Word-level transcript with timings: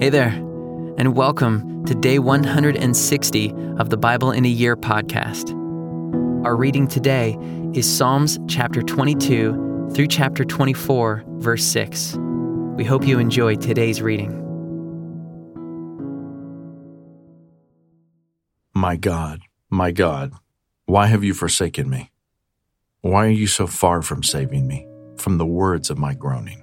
Hey 0.00 0.10
there, 0.10 0.28
and 0.96 1.16
welcome 1.16 1.84
to 1.86 1.92
day 1.92 2.20
160 2.20 3.54
of 3.78 3.90
the 3.90 3.96
Bible 3.96 4.30
in 4.30 4.44
a 4.44 4.48
Year 4.48 4.76
podcast. 4.76 5.50
Our 6.44 6.54
reading 6.54 6.86
today 6.86 7.36
is 7.74 7.92
Psalms 7.92 8.38
chapter 8.46 8.80
22 8.80 9.90
through 9.92 10.06
chapter 10.06 10.44
24, 10.44 11.24
verse 11.38 11.64
6. 11.64 12.16
We 12.76 12.84
hope 12.84 13.08
you 13.08 13.18
enjoy 13.18 13.56
today's 13.56 14.00
reading. 14.00 14.30
My 18.74 18.94
God, 18.94 19.40
my 19.68 19.90
God, 19.90 20.32
why 20.86 21.06
have 21.06 21.24
you 21.24 21.34
forsaken 21.34 21.90
me? 21.90 22.12
Why 23.00 23.26
are 23.26 23.30
you 23.30 23.48
so 23.48 23.66
far 23.66 24.02
from 24.02 24.22
saving 24.22 24.68
me, 24.68 24.86
from 25.16 25.38
the 25.38 25.46
words 25.46 25.90
of 25.90 25.98
my 25.98 26.14
groaning? 26.14 26.62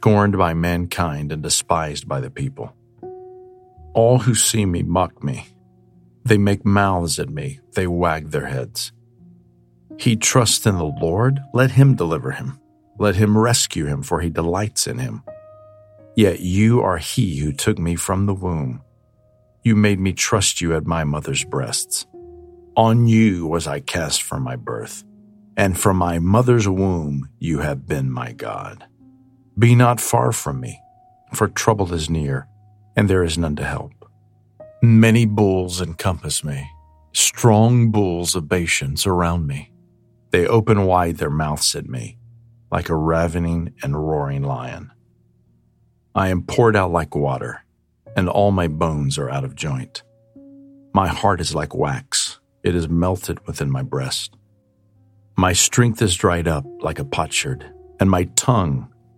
scorned 0.00 0.38
by 0.38 0.54
mankind 0.54 1.30
and 1.30 1.42
despised 1.42 2.08
by 2.08 2.20
the 2.20 2.30
people. 2.30 2.74
All 3.92 4.18
who 4.18 4.34
see 4.34 4.64
me 4.64 4.82
mock 4.82 5.22
me. 5.22 5.48
They 6.24 6.38
make 6.38 6.64
mouths 6.64 7.18
at 7.18 7.28
me, 7.28 7.60
they 7.74 7.86
wag 7.86 8.30
their 8.30 8.46
heads. 8.46 8.92
He 9.98 10.16
trusts 10.16 10.64
in 10.64 10.78
the 10.78 10.84
Lord, 11.02 11.40
let 11.52 11.72
him 11.72 11.96
deliver 11.96 12.30
him. 12.30 12.58
Let 12.98 13.16
him 13.16 13.36
rescue 13.36 13.84
him, 13.84 14.02
for 14.02 14.22
he 14.22 14.30
delights 14.30 14.86
in 14.86 14.96
him. 14.96 15.22
Yet 16.16 16.40
you 16.40 16.80
are 16.80 16.96
he 16.96 17.36
who 17.40 17.52
took 17.52 17.78
me 17.78 17.94
from 17.94 18.24
the 18.24 18.32
womb. 18.34 18.82
You 19.62 19.76
made 19.76 20.00
me 20.00 20.14
trust 20.14 20.62
you 20.62 20.74
at 20.76 20.86
my 20.86 21.04
mother's 21.04 21.44
breasts. 21.44 22.06
On 22.74 23.06
you 23.06 23.46
was 23.46 23.66
I 23.66 23.80
cast 23.80 24.22
from 24.22 24.44
my 24.44 24.56
birth, 24.56 25.04
and 25.58 25.78
from 25.78 25.98
my 25.98 26.18
mother's 26.18 26.66
womb 26.66 27.28
you 27.38 27.58
have 27.58 27.86
been 27.86 28.10
my 28.10 28.32
God. 28.32 28.86
Be 29.60 29.74
not 29.74 30.00
far 30.00 30.32
from 30.32 30.58
me, 30.58 30.80
for 31.34 31.46
trouble 31.46 31.92
is 31.92 32.08
near, 32.08 32.48
and 32.96 33.10
there 33.10 33.22
is 33.22 33.36
none 33.36 33.56
to 33.56 33.64
help. 33.64 33.92
Many 34.82 35.26
bulls 35.26 35.82
encompass 35.82 36.42
me, 36.42 36.66
strong 37.12 37.90
bulls 37.90 38.34
of 38.34 38.48
Bashan 38.48 38.96
surround 38.96 39.46
me. 39.46 39.70
They 40.30 40.46
open 40.46 40.86
wide 40.86 41.18
their 41.18 41.28
mouths 41.28 41.74
at 41.74 41.86
me, 41.86 42.16
like 42.72 42.88
a 42.88 42.96
ravening 42.96 43.74
and 43.82 43.94
roaring 43.94 44.44
lion. 44.44 44.92
I 46.14 46.28
am 46.30 46.42
poured 46.42 46.74
out 46.74 46.90
like 46.90 47.14
water, 47.14 47.62
and 48.16 48.30
all 48.30 48.52
my 48.52 48.66
bones 48.66 49.18
are 49.18 49.28
out 49.28 49.44
of 49.44 49.56
joint. 49.56 50.02
My 50.94 51.08
heart 51.08 51.38
is 51.38 51.54
like 51.54 51.74
wax, 51.74 52.40
it 52.64 52.74
is 52.74 52.88
melted 52.88 53.46
within 53.46 53.70
my 53.70 53.82
breast. 53.82 54.38
My 55.36 55.52
strength 55.52 56.00
is 56.00 56.14
dried 56.14 56.48
up 56.48 56.64
like 56.80 56.98
a 56.98 57.04
potsherd, 57.04 57.70
and 58.00 58.10
my 58.10 58.24
tongue 58.36 58.90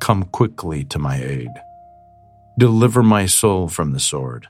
come 0.00 0.24
quickly 0.24 0.84
to 0.84 0.98
my 0.98 1.16
aid. 1.16 1.50
Deliver 2.58 3.02
my 3.02 3.26
soul 3.26 3.68
from 3.68 3.92
the 3.92 4.00
sword, 4.00 4.48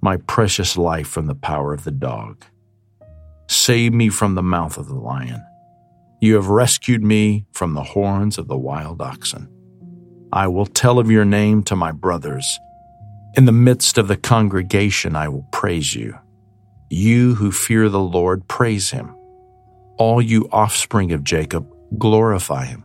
my 0.00 0.16
precious 0.16 0.76
life 0.76 1.08
from 1.08 1.26
the 1.26 1.34
power 1.34 1.72
of 1.72 1.84
the 1.84 1.90
dog. 1.90 2.44
Save 3.48 3.92
me 3.92 4.08
from 4.08 4.34
the 4.34 4.42
mouth 4.42 4.76
of 4.78 4.86
the 4.86 4.94
lion. 4.94 5.44
You 6.20 6.34
have 6.36 6.48
rescued 6.48 7.02
me 7.02 7.46
from 7.52 7.74
the 7.74 7.82
horns 7.82 8.38
of 8.38 8.46
the 8.46 8.56
wild 8.56 9.00
oxen. 9.00 9.48
I 10.32 10.46
will 10.46 10.66
tell 10.66 10.98
of 10.98 11.10
your 11.10 11.24
name 11.24 11.62
to 11.64 11.74
my 11.74 11.92
brothers. 11.92 12.46
In 13.34 13.46
the 13.46 13.52
midst 13.52 13.98
of 13.98 14.06
the 14.06 14.16
congregation, 14.16 15.16
I 15.16 15.28
will 15.28 15.46
praise 15.52 15.94
you. 15.94 16.18
You 16.90 17.34
who 17.34 17.50
fear 17.50 17.88
the 17.88 18.00
Lord, 18.00 18.46
praise 18.46 18.90
him. 18.90 19.14
All 19.98 20.20
you 20.20 20.48
offspring 20.52 21.12
of 21.12 21.24
Jacob, 21.24 21.72
glorify 21.98 22.66
him 22.66 22.84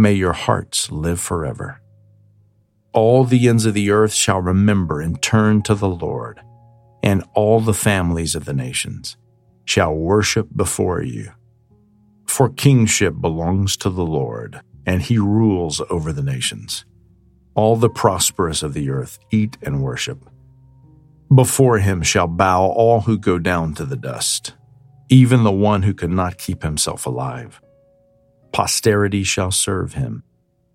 May 0.00 0.14
your 0.14 0.32
hearts 0.32 0.90
live 0.90 1.20
forever. 1.20 1.82
All 2.94 3.22
the 3.22 3.48
ends 3.48 3.66
of 3.66 3.74
the 3.74 3.90
earth 3.90 4.14
shall 4.14 4.40
remember 4.40 5.02
and 5.02 5.20
turn 5.20 5.60
to 5.64 5.74
the 5.74 5.90
Lord, 5.90 6.40
and 7.02 7.22
all 7.34 7.60
the 7.60 7.74
families 7.74 8.34
of 8.34 8.46
the 8.46 8.54
nations 8.54 9.18
shall 9.66 9.94
worship 9.94 10.48
before 10.56 11.02
you. 11.02 11.32
For 12.26 12.48
kingship 12.48 13.20
belongs 13.20 13.76
to 13.76 13.90
the 13.90 14.06
Lord, 14.06 14.62
and 14.86 15.02
he 15.02 15.18
rules 15.18 15.82
over 15.90 16.14
the 16.14 16.22
nations. 16.22 16.86
All 17.54 17.76
the 17.76 17.90
prosperous 17.90 18.62
of 18.62 18.72
the 18.72 18.88
earth 18.88 19.18
eat 19.30 19.58
and 19.60 19.82
worship. 19.82 20.24
Before 21.34 21.76
him 21.76 22.00
shall 22.00 22.26
bow 22.26 22.62
all 22.68 23.02
who 23.02 23.18
go 23.18 23.38
down 23.38 23.74
to 23.74 23.84
the 23.84 23.96
dust, 23.96 24.54
even 25.10 25.42
the 25.42 25.52
one 25.52 25.82
who 25.82 25.92
could 25.92 26.08
not 26.08 26.38
keep 26.38 26.62
himself 26.62 27.04
alive 27.04 27.60
posterity 28.52 29.24
shall 29.24 29.50
serve 29.50 29.94
him. 29.94 30.22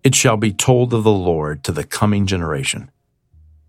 It 0.03 0.16
shall 0.16 0.38
be 0.38 0.53
told 0.53 0.94
of 0.94 1.03
the 1.03 1.12
Lord 1.12 1.63
to 1.63 1.72
the 1.72 1.84
coming 1.84 2.25
generation. 2.25 2.91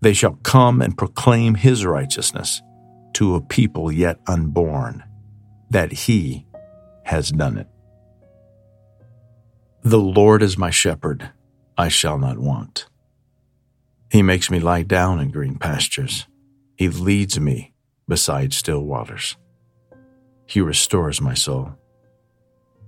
They 0.01 0.13
shall 0.13 0.35
come 0.43 0.81
and 0.81 0.97
proclaim 0.97 1.55
his 1.55 1.85
righteousness 1.85 2.61
to 3.13 3.35
a 3.35 3.41
people 3.41 3.91
yet 3.91 4.19
unborn, 4.27 5.03
that 5.71 5.91
he 5.91 6.45
has 7.03 7.31
done 7.31 7.57
it. 7.57 7.67
The 9.81 9.99
Lord 9.99 10.43
is 10.43 10.57
my 10.57 10.69
shepherd, 10.69 11.31
I 11.77 11.87
shall 11.87 12.17
not 12.19 12.37
want. 12.37 12.87
He 14.11 14.21
makes 14.21 14.51
me 14.51 14.59
lie 14.59 14.83
down 14.83 15.19
in 15.19 15.31
green 15.31 15.57
pastures. 15.57 16.27
He 16.75 16.89
leads 16.89 17.39
me 17.39 17.73
beside 18.07 18.53
still 18.53 18.81
waters. 18.81 19.35
He 20.45 20.61
restores 20.61 21.19
my 21.19 21.33
soul. 21.33 21.73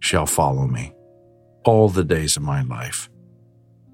shall 0.00 0.26
follow 0.26 0.66
me 0.66 0.92
all 1.64 1.88
the 1.88 2.04
days 2.04 2.36
of 2.36 2.42
my 2.42 2.62
life, 2.62 3.10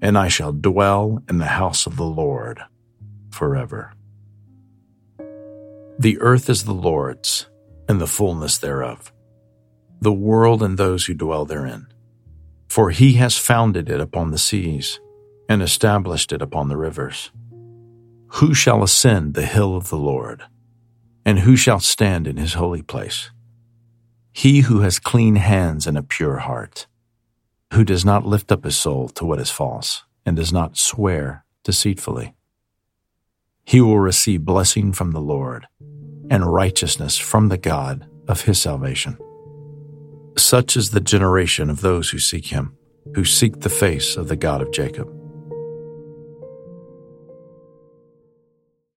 and 0.01 0.17
I 0.17 0.27
shall 0.27 0.51
dwell 0.51 1.23
in 1.29 1.39
the 1.39 1.45
house 1.45 1.85
of 1.85 1.97
the 1.97 2.05
Lord 2.05 2.61
forever. 3.31 3.93
The 5.99 6.19
earth 6.19 6.49
is 6.49 6.63
the 6.63 6.73
Lord's, 6.73 7.47
and 7.87 8.01
the 8.01 8.07
fullness 8.07 8.57
thereof, 8.57 9.13
the 10.01 10.13
world 10.13 10.61
and 10.61 10.77
those 10.77 11.05
who 11.05 11.13
dwell 11.13 11.45
therein. 11.45 11.87
For 12.67 12.89
he 12.89 13.13
has 13.13 13.37
founded 13.37 13.89
it 13.89 14.01
upon 14.01 14.31
the 14.31 14.37
seas, 14.37 14.99
and 15.47 15.61
established 15.61 16.31
it 16.31 16.41
upon 16.41 16.67
the 16.67 16.77
rivers. 16.77 17.31
Who 18.39 18.53
shall 18.53 18.83
ascend 18.83 19.33
the 19.33 19.45
hill 19.45 19.75
of 19.75 19.89
the 19.89 19.97
Lord? 19.97 20.43
And 21.25 21.39
who 21.39 21.55
shall 21.55 21.79
stand 21.79 22.27
in 22.27 22.37
his 22.37 22.55
holy 22.55 22.81
place? 22.81 23.31
He 24.37 24.61
who 24.61 24.81
has 24.81 24.99
clean 24.99 25.37
hands 25.37 25.87
and 25.87 25.97
a 25.97 26.03
pure 26.03 26.39
heart, 26.39 26.87
who 27.71 27.85
does 27.85 28.03
not 28.03 28.25
lift 28.25 28.51
up 28.51 28.65
his 28.65 28.75
soul 28.75 29.07
to 29.15 29.23
what 29.23 29.39
is 29.39 29.49
false, 29.49 30.03
and 30.25 30.35
does 30.35 30.51
not 30.51 30.75
swear 30.75 31.45
deceitfully. 31.63 32.35
He 33.63 33.79
will 33.79 33.97
receive 33.97 34.43
blessing 34.43 34.91
from 34.91 35.11
the 35.11 35.21
Lord 35.21 35.67
and 36.29 36.51
righteousness 36.51 37.17
from 37.17 37.47
the 37.47 37.57
God 37.57 38.09
of 38.27 38.41
his 38.41 38.59
salvation. 38.59 39.17
Such 40.37 40.75
is 40.75 40.89
the 40.89 40.99
generation 40.99 41.69
of 41.69 41.79
those 41.79 42.09
who 42.09 42.19
seek 42.19 42.47
him, 42.47 42.75
who 43.15 43.23
seek 43.23 43.61
the 43.61 43.69
face 43.69 44.17
of 44.17 44.27
the 44.27 44.35
God 44.35 44.61
of 44.61 44.73
Jacob. 44.73 45.14